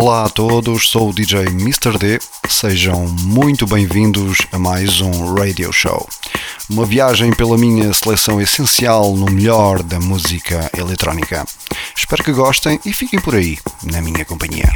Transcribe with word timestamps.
Olá 0.00 0.26
a 0.26 0.28
todos, 0.28 0.88
sou 0.88 1.10
o 1.10 1.12
DJ 1.12 1.46
Mr. 1.46 1.98
D. 1.98 2.20
Sejam 2.48 3.08
muito 3.24 3.66
bem-vindos 3.66 4.38
a 4.52 4.56
mais 4.56 5.00
um 5.00 5.34
Radio 5.34 5.72
Show. 5.72 6.08
Uma 6.70 6.86
viagem 6.86 7.32
pela 7.32 7.58
minha 7.58 7.92
seleção 7.92 8.40
essencial 8.40 9.16
no 9.16 9.26
melhor 9.26 9.82
da 9.82 9.98
música 9.98 10.70
eletrónica. 10.78 11.44
Espero 11.96 12.22
que 12.22 12.30
gostem 12.30 12.78
e 12.84 12.92
fiquem 12.92 13.20
por 13.20 13.34
aí, 13.34 13.58
na 13.82 14.00
minha 14.00 14.24
companhia. 14.24 14.72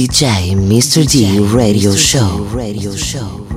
DJ 0.00 0.54
Mr. 0.56 1.04
D 1.04 1.38
Radio 1.54 1.94
Show. 1.94 2.48
Radio 2.54 2.96
Show. 2.96 3.49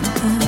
time. 0.00 0.47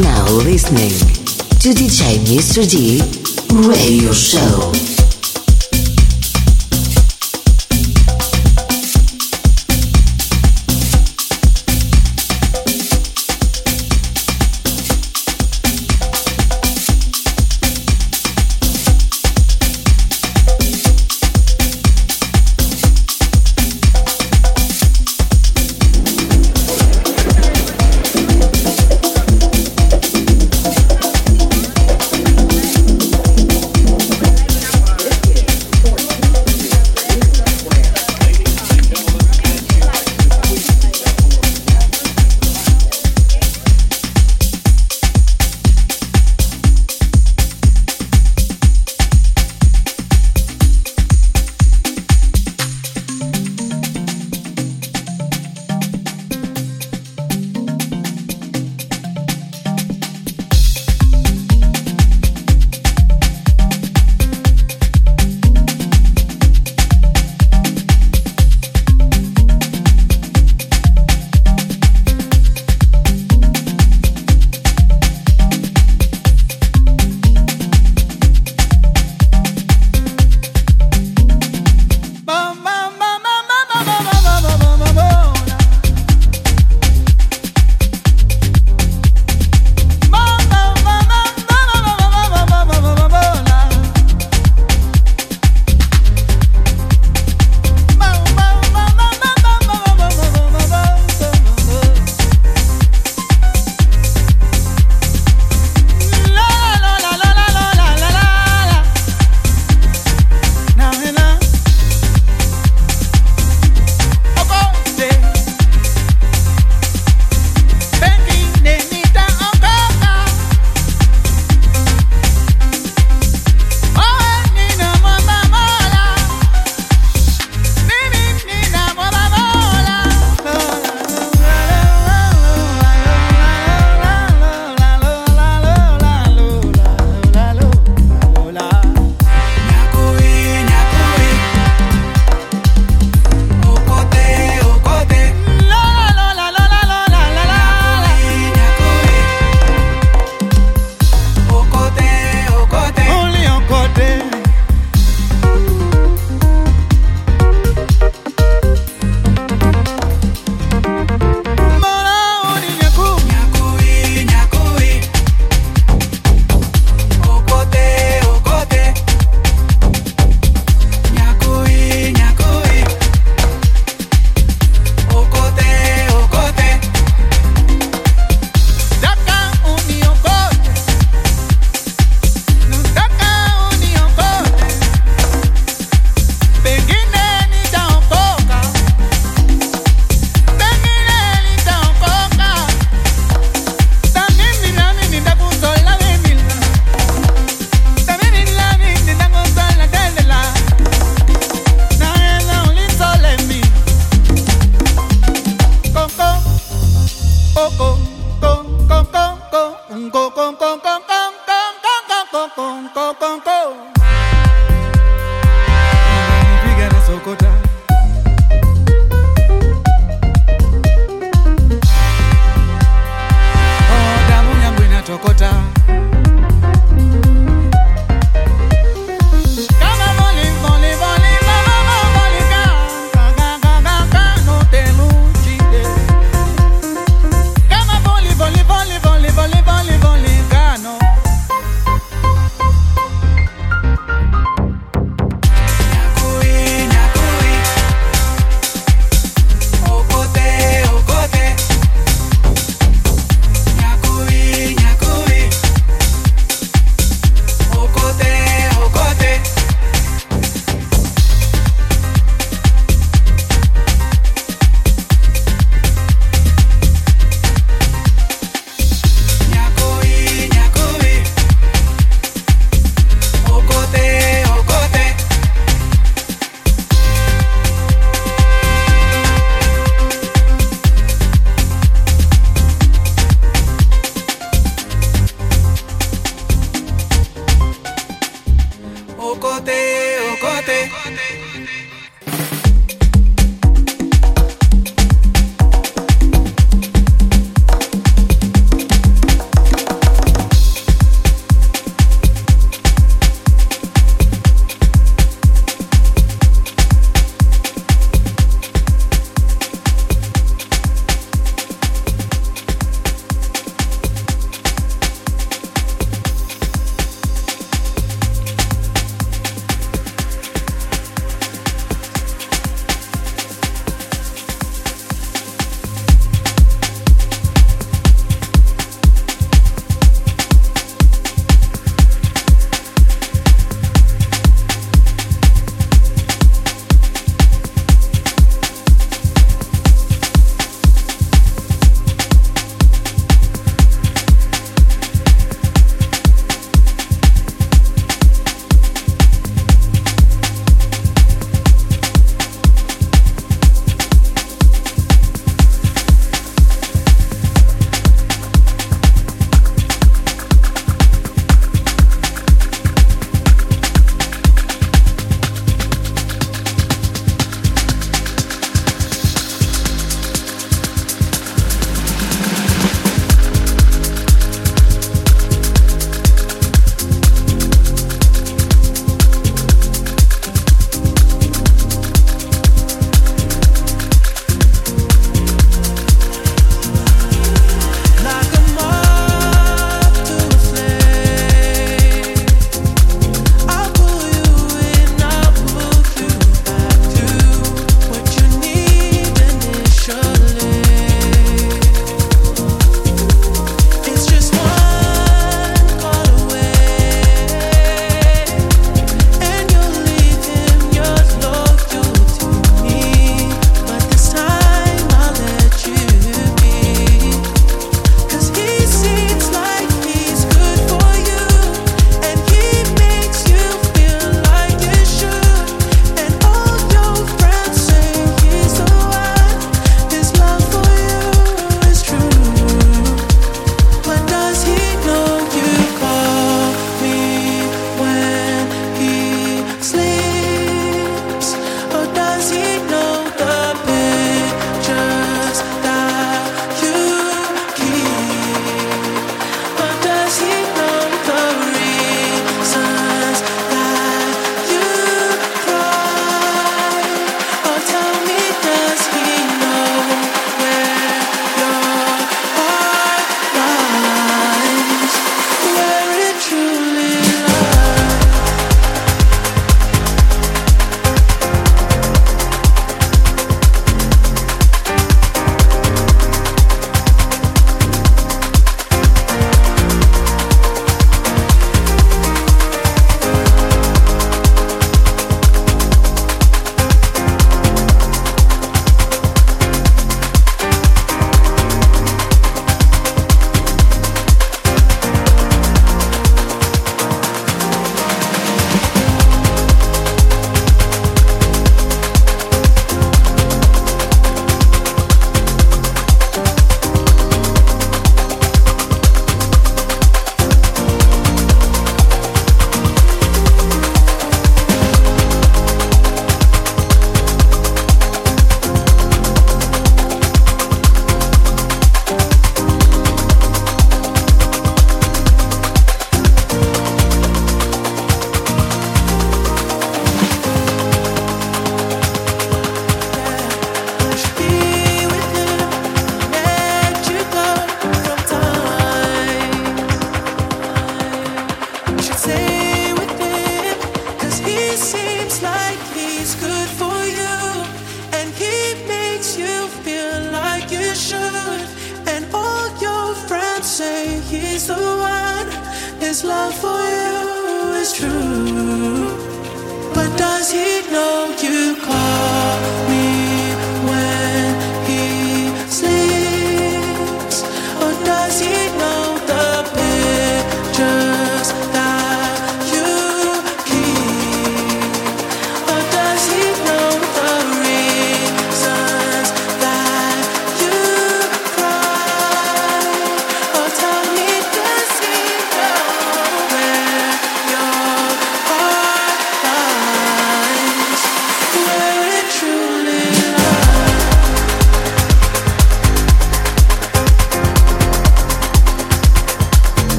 Now 0.00 0.24
listening 0.30 0.90
to 1.60 1.68
DJ 1.74 2.16
Mr. 2.24 2.64
D 2.68 3.02
Radio 3.68 4.10
Show. 4.10 4.95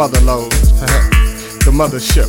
Mother 0.00 0.20
load, 0.22 0.50
the 1.66 1.70
mothership. 1.70 2.26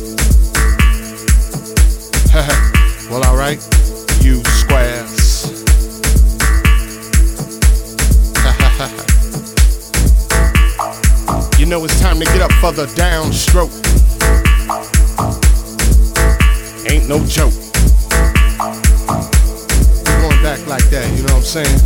well, 3.10 3.24
alright, 3.24 3.66
you 4.22 4.44
squares. 4.44 5.48
you 11.58 11.64
know 11.64 11.82
it's 11.82 11.98
time 11.98 12.18
to 12.18 12.26
get 12.26 12.42
up 12.42 12.52
for 12.60 12.72
the 12.72 12.84
downstroke. 12.94 13.72
Ain't 16.90 17.08
no 17.08 17.24
joke. 17.24 17.54
Going 20.20 20.42
back 20.42 20.66
like 20.66 20.90
that, 20.90 21.10
you 21.16 21.22
know 21.22 21.36
what 21.36 21.56
I'm 21.56 21.64
saying? 21.64 21.80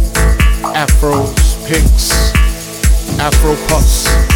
Afros, 0.74 1.64
picks, 1.68 2.10
Afro 3.20 3.54
puffs 3.68 4.35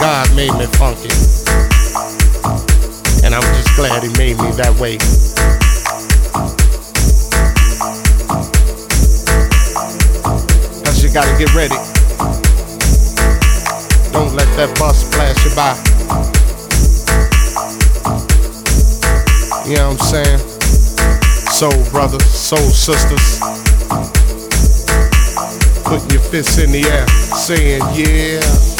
God 0.00 0.34
made 0.34 0.52
me 0.54 0.64
funky. 0.80 1.12
And 3.22 3.34
I'm 3.34 3.42
just 3.54 3.76
glad 3.76 4.02
He 4.02 4.08
made 4.16 4.38
me 4.38 4.50
that 4.56 4.74
way. 4.80 4.96
Cause 10.84 11.04
you 11.04 11.12
gotta 11.12 11.36
get 11.38 11.54
ready. 11.54 11.76
Don't 14.10 14.34
let 14.34 14.48
that 14.56 14.74
bus 14.78 15.04
flash 15.12 15.36
you 15.44 15.54
by. 15.54 15.76
You 19.68 19.76
know 19.76 19.90
what 19.90 20.00
I'm 20.00 20.24
saying? 20.24 20.38
Soul 21.50 21.90
brothers, 21.90 22.24
soul 22.24 22.70
sisters. 22.70 23.38
putting 25.84 26.08
your 26.10 26.22
fists 26.22 26.56
in 26.56 26.72
the 26.72 26.88
air, 26.88 27.06
saying 27.36 27.82
yeah. 27.92 28.79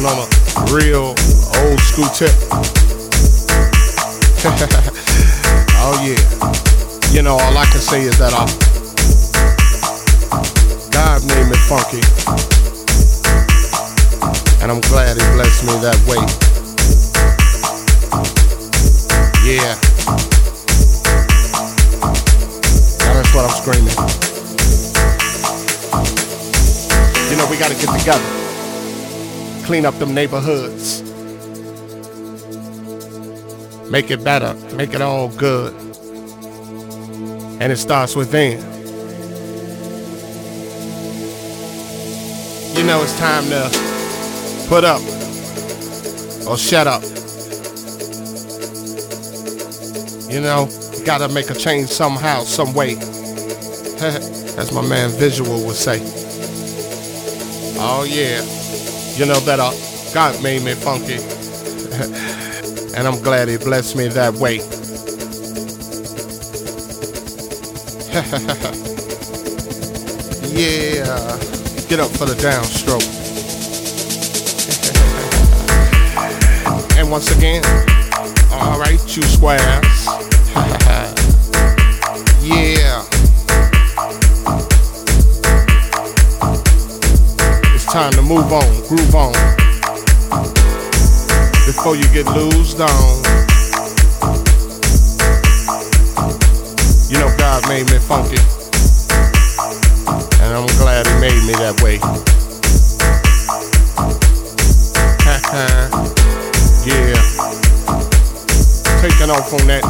Something 0.00 0.18
on 0.18 0.24
a 0.24 0.72
real 0.72 1.12
old 1.60 1.80
school 1.80 2.08
tip. 2.16 2.32
oh 5.76 6.00
yeah. 6.00 6.16
You 7.12 7.22
know, 7.22 7.34
all 7.34 7.58
I 7.58 7.66
can 7.66 7.80
say 7.80 8.00
is 8.00 8.16
that 8.18 8.32
I 8.32 8.46
God 10.90 11.20
made 11.28 11.46
me 11.50 11.56
funky. 11.68 12.00
And 14.62 14.72
I'm 14.72 14.80
glad 14.88 15.18
he 15.20 15.24
blessed 15.34 15.64
me 15.66 15.76
that 15.84 16.00
way. 16.08 16.24
Yeah. 19.44 19.76
Now 23.04 23.14
that's 23.20 23.34
what 23.34 23.44
I'm 23.44 23.52
screaming. 23.52 23.96
You 27.30 27.36
know, 27.36 27.46
we 27.50 27.58
gotta 27.58 27.74
get 27.74 27.98
together. 27.98 28.39
Clean 29.64 29.84
up 29.84 29.94
them 29.98 30.14
neighborhoods. 30.14 31.02
Make 33.90 34.10
it 34.10 34.22
better. 34.22 34.54
Make 34.76 34.94
it 34.94 35.02
all 35.02 35.28
good. 35.28 35.74
And 37.60 37.72
it 37.72 37.76
starts 37.76 38.14
within. 38.14 38.58
You 42.76 42.86
know, 42.86 43.02
it's 43.02 43.18
time 43.18 43.44
to 43.50 43.68
put 44.68 44.84
up 44.84 45.02
or 46.46 46.56
shut 46.56 46.86
up. 46.86 47.02
You 50.30 50.40
know, 50.40 50.68
gotta 51.04 51.28
make 51.28 51.50
a 51.50 51.54
change 51.54 51.88
somehow, 51.88 52.44
some 52.44 52.72
way. 52.72 52.94
As 54.00 54.72
my 54.72 54.82
man 54.82 55.10
Visual 55.10 55.66
would 55.66 55.76
say. 55.76 55.98
Oh 57.82 58.04
yeah. 58.08 58.59
You 59.16 59.26
know 59.26 59.40
that 59.40 59.58
uh, 59.60 59.72
God 60.14 60.42
made 60.42 60.62
me 60.62 60.74
funky. 60.74 61.14
and 62.96 63.06
I'm 63.06 63.22
glad 63.22 63.48
he 63.48 63.56
blessed 63.56 63.96
me 63.96 64.08
that 64.08 64.34
way. 64.34 64.56
yeah. 70.50 71.36
Get 71.88 72.00
up 72.00 72.10
for 72.10 72.26
the 72.26 72.34
downstroke. 72.34 73.06
and 76.98 77.10
once 77.10 77.30
again, 77.36 77.64
alright, 78.52 79.16
you 79.16 79.22
squares. 79.22 79.89
Time 88.00 88.12
to 88.12 88.22
move 88.22 88.50
on, 88.50 88.64
groove 88.88 89.14
on. 89.14 89.32
Before 91.66 91.96
you 91.96 92.04
get 92.14 92.24
loosed 92.32 92.80
on. 92.80 92.88
You 97.10 97.18
know 97.18 97.28
God 97.36 97.60
made 97.68 97.84
me 97.90 97.98
funky. 97.98 98.40
And 100.40 100.50
I'm 100.56 100.66
glad 100.80 101.06
he 101.08 101.14
made 101.20 101.44
me 101.44 101.52
that 101.60 101.76
way. 101.84 101.96
yeah. 106.86 107.20
Taking 109.02 109.30
off 109.30 109.52
on 109.52 109.66
that 109.66 109.84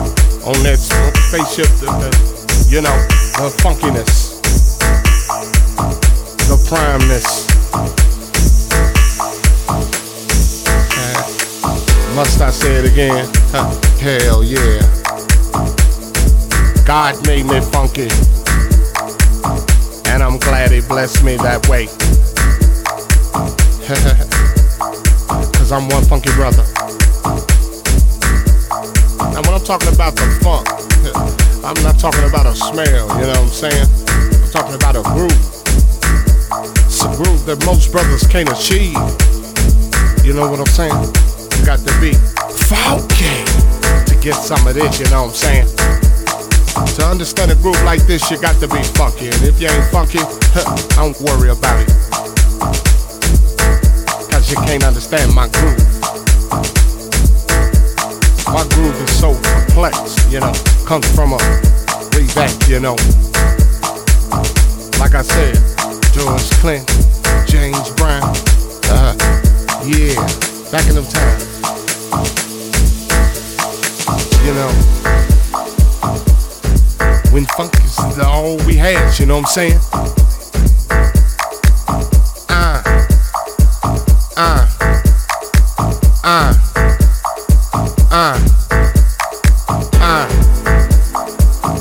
on 0.44 0.60
that 0.64 0.78
spaceship, 0.80 1.70
the, 1.78 1.86
the, 1.86 2.10
you 2.70 2.82
know, 2.82 2.96
the 3.38 3.54
funkiness, 3.62 4.40
the 6.48 6.58
primeness. 6.68 7.49
Must 12.20 12.42
I 12.42 12.50
say 12.50 12.74
it 12.74 12.84
again? 12.84 13.26
Huh, 13.48 13.72
hell 13.96 14.44
yeah. 14.44 14.84
God 16.84 17.16
made 17.26 17.46
me 17.46 17.60
funky. 17.72 18.12
And 20.04 20.22
I'm 20.22 20.36
glad 20.36 20.70
he 20.70 20.82
blessed 20.82 21.24
me 21.24 21.36
that 21.36 21.66
way. 21.66 21.86
Cause 25.56 25.72
I'm 25.72 25.88
one 25.88 26.04
funky 26.04 26.28
brother. 26.36 26.60
Now 29.32 29.40
when 29.40 29.54
I'm 29.56 29.64
talking 29.64 29.88
about 29.88 30.14
the 30.14 30.28
funk, 30.44 30.68
I'm 31.64 31.82
not 31.82 31.98
talking 31.98 32.28
about 32.28 32.44
a 32.44 32.54
smell, 32.54 33.08
you 33.16 33.24
know 33.24 33.32
what 33.32 33.38
I'm 33.38 33.48
saying? 33.48 33.88
I'm 34.44 34.50
talking 34.52 34.74
about 34.74 34.94
a 34.94 35.02
groove. 35.08 35.32
It's 36.84 37.00
a 37.00 37.08
groove 37.16 37.46
that 37.46 37.64
most 37.64 37.90
brothers 37.90 38.26
can't 38.26 38.52
achieve. 38.52 38.92
You 40.22 40.34
know 40.34 40.50
what 40.50 40.60
I'm 40.60 40.66
saying? 40.66 41.29
Got 41.66 41.86
to 41.86 42.00
be 42.00 42.12
funky 42.66 43.44
to 44.06 44.18
get 44.20 44.34
some 44.34 44.66
of 44.66 44.74
this, 44.74 44.98
you 44.98 45.08
know 45.10 45.26
what 45.26 45.30
I'm 45.30 45.66
saying? 45.66 45.68
To 46.96 47.06
understand 47.06 47.52
a 47.52 47.54
groove 47.54 47.80
like 47.84 48.02
this, 48.06 48.28
you 48.28 48.40
got 48.40 48.58
to 48.60 48.66
be 48.66 48.82
funky. 48.98 49.26
And 49.26 49.42
if 49.44 49.60
you 49.60 49.68
ain't 49.68 49.84
funky, 49.92 50.18
I 50.18 50.96
don't 50.96 51.20
worry 51.20 51.50
about 51.50 51.78
it. 51.78 51.88
Cause 54.32 54.50
you 54.50 54.56
can't 54.66 54.82
understand 54.82 55.32
my 55.32 55.46
groove. 55.48 55.78
My 58.50 58.66
groove 58.74 58.98
is 58.98 59.20
so 59.20 59.38
complex, 59.42 60.16
you 60.32 60.40
know, 60.40 60.52
comes 60.86 61.06
from 61.14 61.34
a 61.34 61.38
way 62.16 62.26
back, 62.34 62.50
you 62.68 62.80
know. 62.80 62.96
Like 64.98 65.14
I 65.14 65.22
said, 65.22 65.54
George 66.12 66.50
Clinton, 66.58 66.86
James 67.46 67.90
Brown, 67.94 68.34
uh, 68.90 69.14
yeah, 69.86 70.18
back 70.72 70.88
in 70.88 70.96
them 70.96 71.06
times. 71.06 71.49
You 74.44 74.54
know, 74.54 74.70
when 77.30 77.44
funk 77.46 77.72
is 77.84 78.18
all 78.18 78.56
we 78.66 78.74
had, 78.74 79.16
you 79.18 79.26
know 79.26 79.36
what 79.38 79.46
I'm 79.46 79.52
saying? 79.52 79.78
Ah, 82.48 82.82
Uh, 84.36 84.66
uh, 86.24 86.54
uh, 88.10 88.10
uh, 88.10 88.38
uh, 90.00 90.26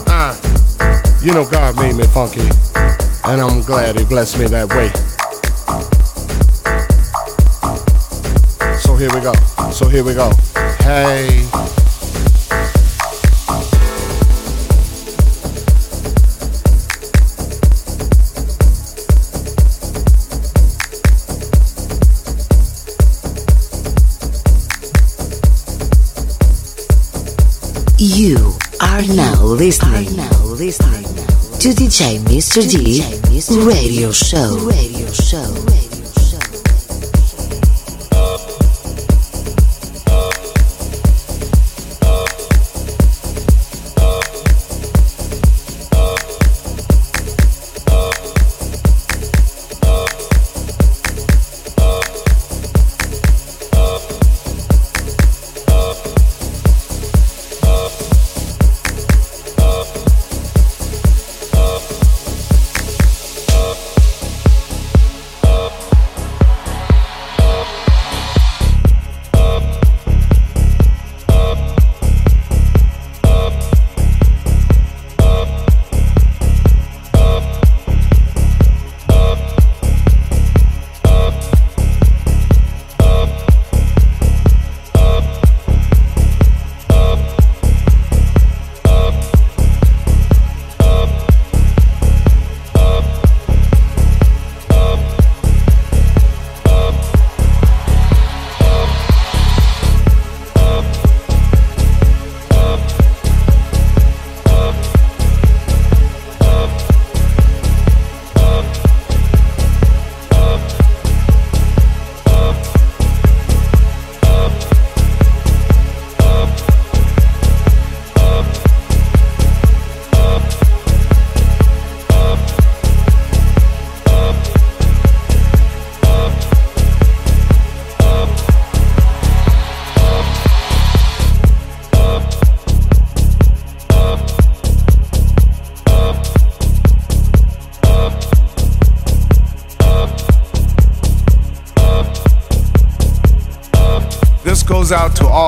uh. 0.07 1.21
You 1.23 1.33
know 1.33 1.45
God 1.49 1.75
made 1.77 1.95
me 1.95 2.03
funky, 2.03 2.41
and 3.25 3.41
I'm 3.41 3.61
glad 3.63 3.97
He 3.97 4.05
blessed 4.05 4.37
me 4.37 4.45
that 4.47 4.69
way. 4.75 4.91
So 8.77 8.95
here 8.95 9.09
we 9.13 9.21
go. 9.21 9.33
So 9.79 9.87
here 9.87 10.03
we 10.03 10.13
go. 10.13 10.29
Hey. 10.81 11.39
You 27.97 28.51
are 28.81 29.01
now 29.15 29.41
listening, 29.45 30.13
now 30.17 30.43
listening 30.43 31.05
to 31.59 31.69
DJ 31.69 32.19
Mr. 32.27 32.69
D 32.69 33.01
Radio 33.65 34.11
Show. 34.11 34.57
Radio 34.59 35.09
Show. 35.13 35.78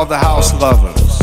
All 0.02 0.08
the 0.08 0.18
house 0.18 0.52
lovers, 0.60 1.20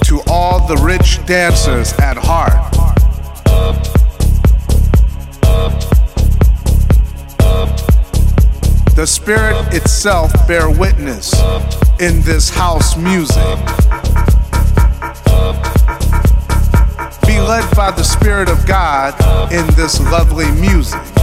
to 0.00 0.20
all 0.26 0.66
the 0.66 0.76
rich 0.82 1.24
dancers 1.26 1.92
at 2.00 2.16
heart. 2.16 2.74
The 8.96 9.06
spirit 9.06 9.72
itself 9.72 10.32
bear 10.48 10.68
witness 10.68 11.32
in 12.00 12.20
this 12.22 12.50
house 12.50 12.96
music. 12.96 13.58
Be 17.28 17.38
led 17.38 17.76
by 17.76 17.92
the 17.92 18.02
Spirit 18.02 18.48
of 18.48 18.66
God 18.66 19.14
in 19.52 19.64
this 19.76 20.00
lovely 20.10 20.50
music. 20.60 21.17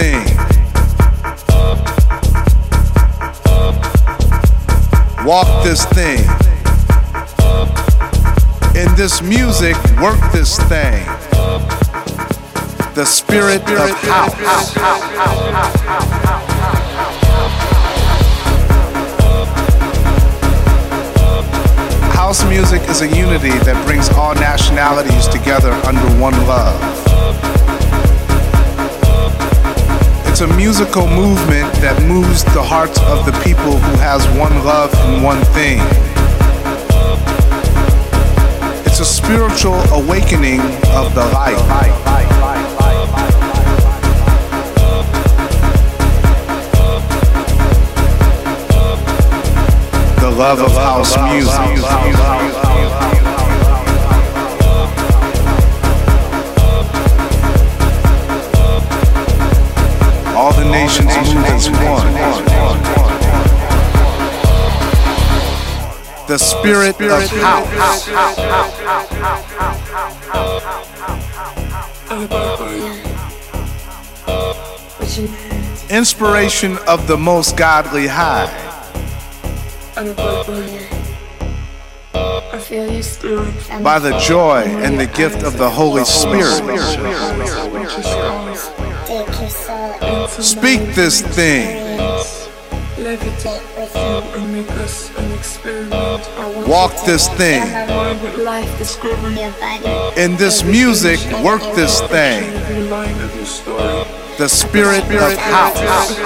Thing. 0.00 0.24
Walk 5.26 5.62
this 5.62 5.84
thing. 5.86 6.24
In 8.74 8.94
this 8.96 9.20
music, 9.20 9.76
work 10.00 10.20
this 10.32 10.58
thing 10.68 11.04
the 12.94 13.04
spirit 13.04 13.62
of 13.62 13.90
house. 14.02 14.74
House 22.14 22.44
music 22.48 22.82
is 22.88 23.02
a 23.02 23.06
unity 23.06 23.56
that 23.64 23.80
brings 23.86 24.08
all 24.10 24.34
nationalities 24.34 25.28
together 25.28 25.72
under 25.86 26.00
one 26.20 26.34
love. 26.46 27.09
It's 30.40 30.50
a 30.50 30.56
musical 30.56 31.06
movement 31.06 31.70
that 31.84 32.00
moves 32.08 32.44
the 32.44 32.62
hearts 32.62 32.98
of 33.00 33.26
the 33.26 33.32
people 33.44 33.76
who 33.76 33.96
has 33.98 34.24
one 34.38 34.64
love 34.64 34.90
and 34.94 35.22
one 35.22 35.44
thing. 35.52 35.80
It's 38.86 39.00
a 39.00 39.04
spiritual 39.04 39.76
awakening 39.92 40.60
of 40.96 41.14
the 41.14 41.28
light. 41.36 41.60
the 50.20 50.30
love 50.30 50.60
of 50.60 50.72
house 50.72 51.18
music. 51.34 52.59
Nations 60.80 61.14
move 61.34 61.44
as 61.44 61.68
one. 61.70 62.12
The 66.26 66.38
spirit 66.38 67.00
of 67.02 67.28
house. 67.42 68.08
Inspiration 75.90 76.78
of 76.86 77.06
the 77.06 77.18
most 77.18 77.56
godly 77.58 78.06
high. 78.06 78.48
By 83.82 83.98
the 83.98 84.18
joy 84.18 84.62
and 84.84 84.98
the 84.98 85.06
gift 85.06 85.42
of 85.42 85.58
the 85.58 85.68
Holy 85.68 86.04
Spirit. 86.04 86.62
Speak 90.40 90.94
this 90.94 91.20
thing. 91.20 91.98
Walk 96.66 96.92
this 97.04 97.28
thing. 97.28 97.62
In 100.16 100.36
this 100.36 100.64
music, 100.64 101.20
work 101.44 101.60
this 101.74 102.00
thing. 102.08 102.50
The 104.38 104.48
spirit 104.48 105.04
of 105.04 105.36
house. 105.36 106.16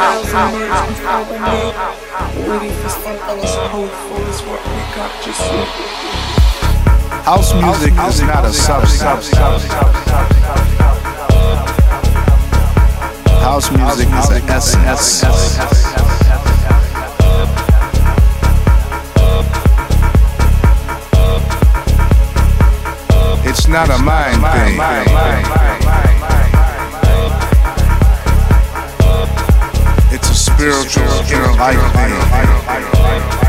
House 7.24 7.54
music 7.54 7.92
is 8.06 8.20
not 8.22 8.44
a 8.44 8.52
substance. 8.52 10.83
House 13.44 13.70
music 13.70 14.08
is 14.08 14.30
an 14.30 14.42
essence. 14.48 15.22
It's 23.46 23.68
not 23.68 23.90
a 23.90 23.98
mind 23.98 24.40
thing. 24.40 24.80
It's 30.10 30.30
a 30.30 30.34
spiritual 30.34 31.04
inner 31.30 31.52
life 31.58 31.82
thing. 31.92 33.43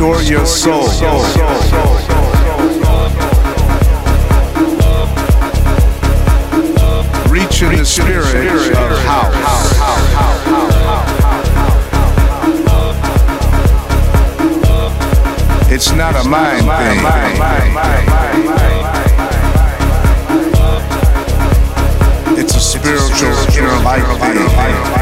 Restore 0.00 0.22
your 0.22 0.46
soul. 0.46 0.88
Reach 7.28 7.60
in 7.60 7.76
the 7.76 7.84
spirit 7.84 8.24
of 8.78 8.98
house. 9.00 9.36
It's 15.70 15.92
not 15.92 16.16
a 16.16 16.24
mind 16.26 16.64
thing. 16.64 17.04
It's 22.38 22.56
a 22.56 22.60
spiritual 22.60 23.36
inner 23.54 23.78
life 23.84 24.06
thing. 24.18 24.99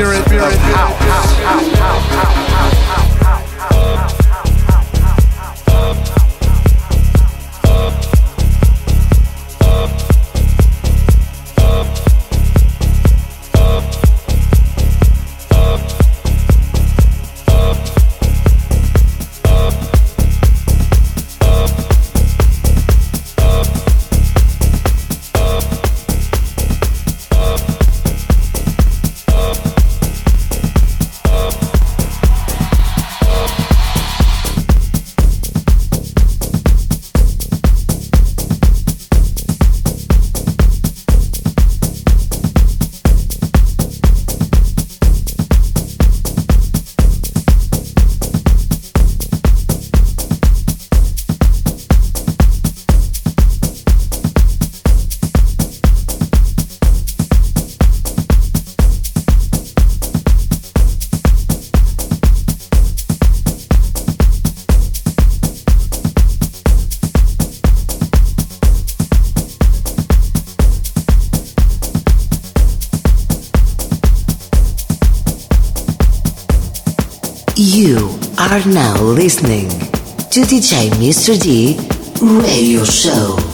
The 0.00 0.24
spirit 0.24 0.54
of 0.54 0.58
house. 0.60 0.99
Now 78.74 79.02
listening 79.02 79.68
to 80.30 80.40
DJ 80.42 80.90
Mr. 81.00 81.40
D 81.40 81.76
Radio 82.20 82.84
Show. 82.84 83.49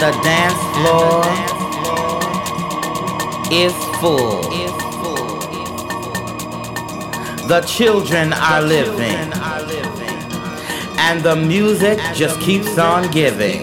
The 0.00 0.12
dance 0.22 0.58
floor 0.76 1.20
is 3.52 3.74
full. 4.00 4.40
The 7.46 7.60
children 7.66 8.32
are 8.32 8.62
living. 8.62 9.32
And 10.98 11.22
the 11.22 11.36
music 11.36 11.98
just 12.14 12.40
keeps 12.40 12.78
on 12.78 13.10
giving. 13.10 13.62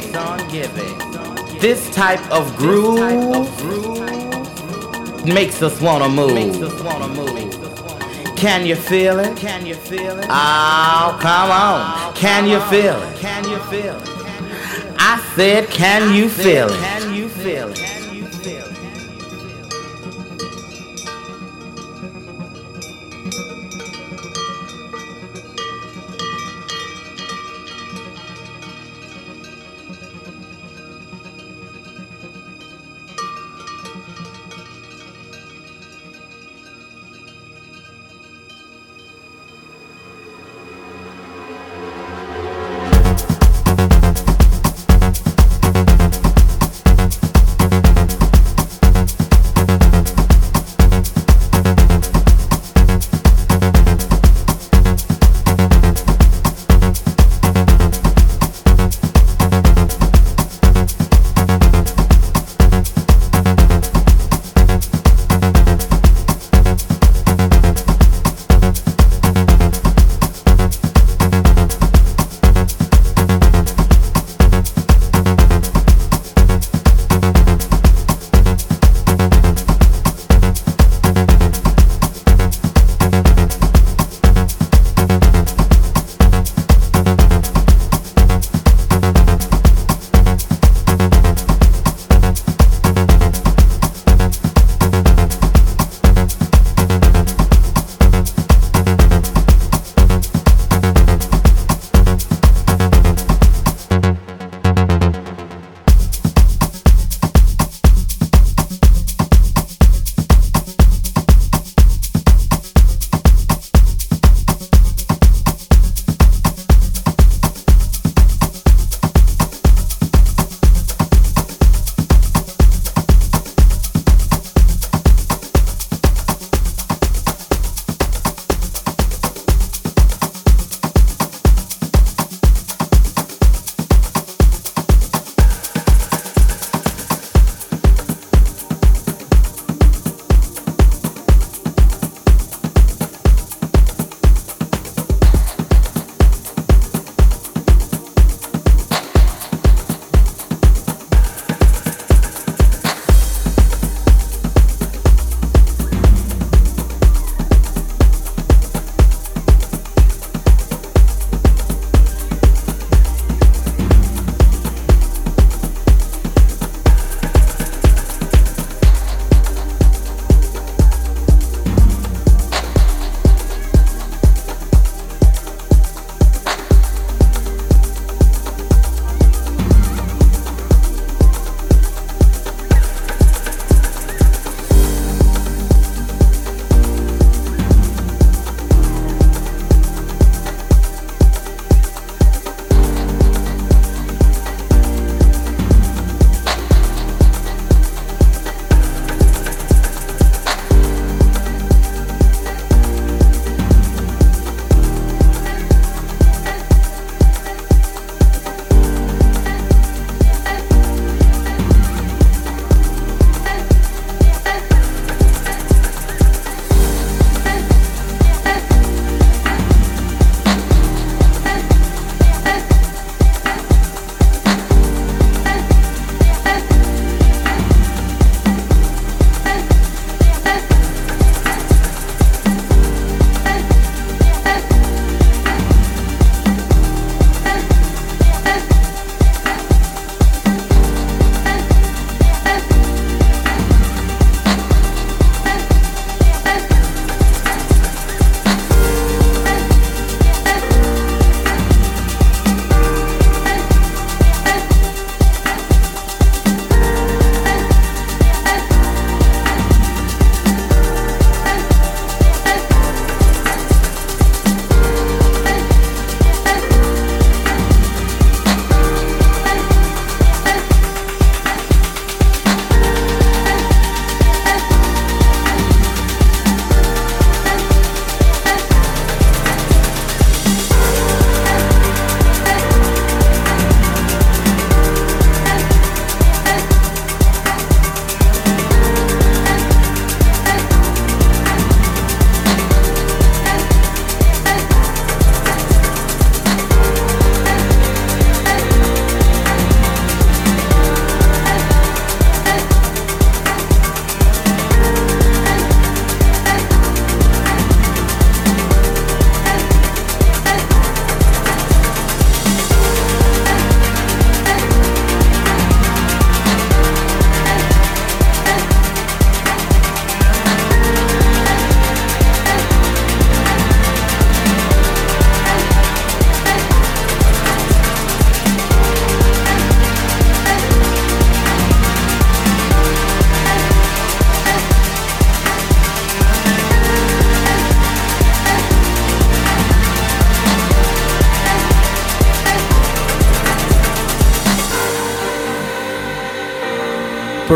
This 1.59 1.89
type 1.95 2.21
of 2.29 2.55
groove 2.55 2.99
makes 5.25 5.63
us 5.63 5.81
wanna 5.81 6.09
move. 6.09 7.46
Can 8.38 8.67
you 8.67 8.75
feel 8.75 9.19
it? 9.19 9.35
Can 9.35 9.65
you 9.65 9.73
feel 9.73 10.19
it? 10.19 10.27
Oh, 10.29 11.17
come 11.19 11.49
on. 11.49 12.13
Can 12.13 12.47
you 12.47 12.59
feel 12.69 13.01
it? 13.01 13.17
Can 13.17 13.43
you 13.49 13.57
feel 13.61 13.95
it? 13.95 14.09
I 14.99 15.19
said, 15.35 15.67
can 15.69 16.13
you 16.13 16.29
feel 16.29 16.67
it? 16.67 16.79
Can 16.79 17.15
you 17.15 17.29
feel 17.29 17.69
it? 17.69 17.86